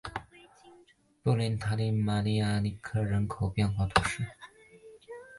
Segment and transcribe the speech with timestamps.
[1.21, 4.23] 布列塔尼达尔马尼亚克人口变化图示